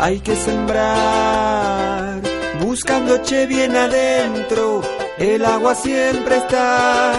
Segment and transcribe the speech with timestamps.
[0.00, 2.20] hay que sembrar,
[2.60, 4.82] buscando che bien adentro,
[5.18, 7.12] el agua siempre está,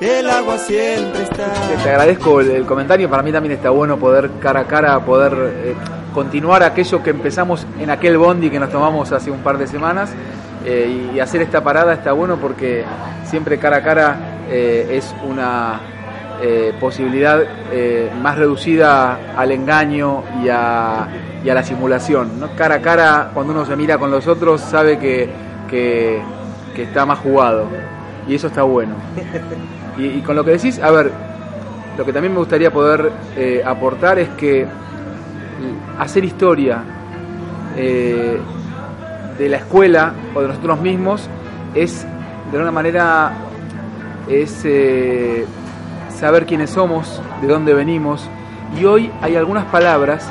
[0.00, 1.52] el agua siempre está.
[1.82, 5.74] Te agradezco el, comentario, para mí también está bueno poder cara a cara, poder eh,
[6.14, 10.10] continuar aquello que empezamos en aquel bondi que nos tomamos hace un par de semanas.
[10.64, 12.84] Eh, y hacer esta parada está bueno porque
[13.24, 14.16] siempre cara a cara
[14.50, 15.80] eh, es una
[16.40, 17.42] eh, posibilidad
[17.72, 21.08] eh, más reducida al engaño y a,
[21.42, 22.38] la simulación.
[22.38, 22.54] ¿no?
[22.54, 25.28] Cara a cara, cuando uno se mira con los otros, sabe que,
[26.76, 27.66] está más jugado
[28.28, 28.94] y eso está bueno.
[29.96, 31.10] Y, con lo que decís, a ver,
[31.96, 34.64] lo que también me gustaría poder eh, aportar es que
[35.98, 36.84] hacer historia
[37.74, 38.38] de
[39.48, 41.28] la escuela o de nosotros mismos
[41.74, 42.06] es
[42.52, 43.32] de alguna manera
[46.18, 48.28] saber quiénes somos, de dónde venimos
[48.76, 50.28] y hoy hay algunas palabras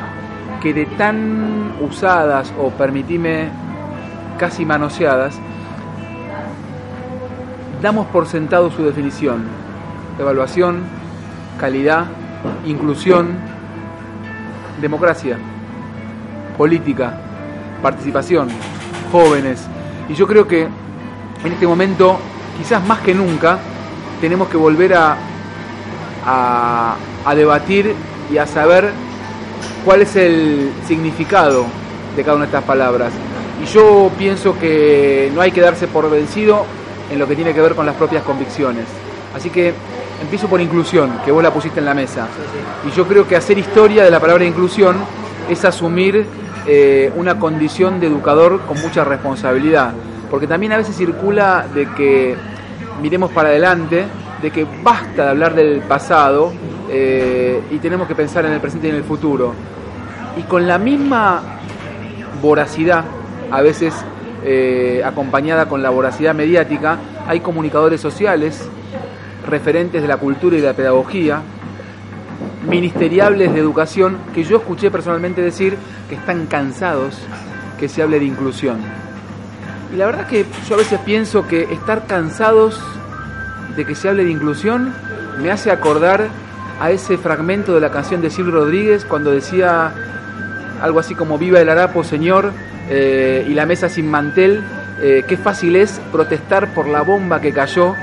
[0.62, 3.50] que de tan usadas o permitime
[4.38, 5.40] casi manoseadas
[7.82, 9.46] damos por sentado su definición.
[10.20, 10.84] Evaluación,
[11.58, 12.06] calidad,
[12.66, 13.38] inclusión,
[14.82, 15.38] democracia,
[16.58, 17.18] política,
[17.82, 18.50] participación,
[19.12, 19.66] jóvenes.
[20.10, 22.18] Y yo creo que en este momento,
[22.58, 23.60] quizás más que nunca,
[24.20, 25.18] tenemos que volver a,
[26.28, 27.96] a, a debatir
[28.32, 28.92] y a saber
[29.84, 31.66] cuál es el significado
[32.16, 33.12] de cada una de estas palabras.
[33.64, 36.66] Y yo pienso que no hay que darse por vencido
[37.10, 38.86] en lo que tiene que ver con las propias convicciones.
[39.36, 39.74] Así que
[40.22, 42.28] empiezo por inclusión, que vos la pusiste en la mesa.
[42.88, 44.98] Y yo creo que hacer historia de la palabra inclusión
[45.50, 46.26] es asumir
[46.66, 49.94] eh, una condición de educador con mucha responsabilidad.
[50.30, 52.36] Porque también a veces circula de que
[53.02, 54.06] miremos para adelante,
[54.42, 56.54] de que basta de hablar del pasado
[56.90, 59.54] eh, y tenemos que pensar en el presente y en el futuro.
[60.38, 61.42] Y con la misma
[62.42, 63.04] voracidad,
[63.52, 63.94] a veces
[64.44, 68.70] eh, acompañada con la voracidad mediática, hay comunicadores sociales,
[69.48, 71.42] referentes de la cultura y de la pedagogía,
[72.70, 75.78] ministeriables de educación, que yo escuché personalmente decir
[76.10, 77.18] que están cansados
[77.80, 78.78] que se hable de inclusión.
[79.94, 82.80] Y la verdad que yo a veces pienso que estar cansados
[83.78, 84.92] de que se hable de inclusión
[85.42, 86.28] me hace acordar
[86.82, 89.94] a ese fragmento de la canción de Silvio Rodríguez cuando decía
[90.82, 92.52] algo así como viva el harapo señor
[92.90, 94.64] eh, y la mesa sin mantel,
[95.02, 97.96] eh, qué fácil es protestar por la bomba que cayó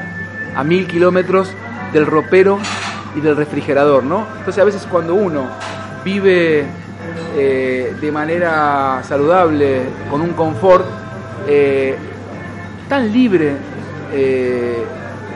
[0.54, 1.52] a mil kilómetros
[1.92, 2.58] del ropero
[3.16, 4.26] y del refrigerador, ¿no?
[4.38, 5.48] Entonces a veces cuando uno
[6.04, 6.64] vive
[7.36, 10.86] eh, de manera saludable, con un confort
[12.88, 13.56] tan libre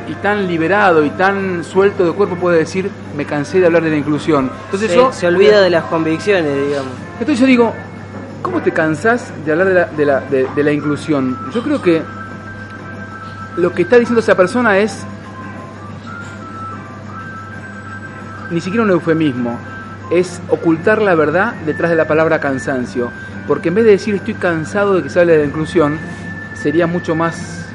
[0.08, 3.90] y tan liberado y tan suelto de cuerpo puede decir me cansé de hablar de
[3.90, 4.50] la inclusión.
[4.66, 6.92] Entonces se, yo se olvida de las convicciones, digamos.
[7.20, 7.74] entonces yo digo,
[8.42, 11.36] ¿cómo te cansás de hablar de la, de la- de- de la inclusión?
[11.52, 12.02] Yo creo que
[13.56, 15.04] lo que está diciendo esa persona es
[18.50, 19.58] ni siquiera un eufemismo,
[20.10, 23.10] es ocultar la verdad detrás de la palabra cansancio.
[23.46, 25.98] Porque en vez de decir estoy cansado de que se hable de la inclusión,
[26.54, 27.67] sería mucho más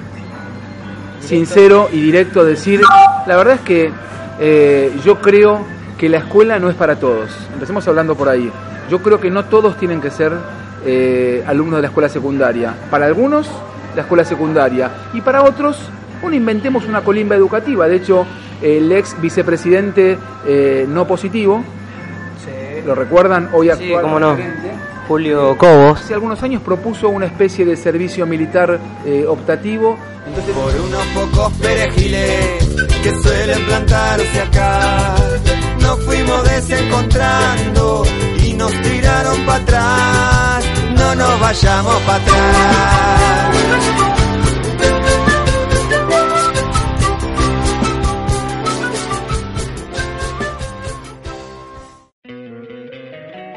[1.24, 2.82] sincero y directo decir,
[3.26, 3.92] la verdad es que
[4.40, 5.66] eh, yo creo
[5.98, 7.30] que la escuela no es para todos.
[7.54, 8.52] Empecemos hablando por ahí.
[8.90, 10.34] Yo creo que no todos tienen que ser
[10.86, 12.74] eh, alumnos de la escuela secundaria.
[12.90, 13.50] Para algunos,
[13.96, 14.92] la escuela secundaria.
[15.14, 15.78] Y para otros,
[16.22, 17.88] bueno, inventemos una colimba educativa.
[17.88, 18.26] De hecho,
[18.62, 21.64] el ex vicepresidente eh, no positivo,
[22.86, 23.50] ¿lo recuerdan?
[23.54, 24.38] Hoy Sí, actual cómo no.
[25.08, 26.00] Julio Cobos.
[26.02, 29.98] Hace algunos años propuso una especie de servicio militar eh, optativo.
[30.26, 32.66] Entonces, Por unos pocos perejiles
[33.04, 35.16] que suelen plantarse acá,
[35.82, 38.04] nos fuimos desencontrando
[38.44, 40.66] y nos tiraron para atrás.
[40.96, 43.73] No nos vayamos para atrás.